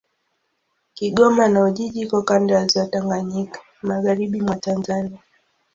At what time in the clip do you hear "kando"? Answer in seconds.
2.21-2.53